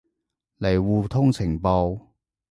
[0.57, 2.07] 嚟互通情報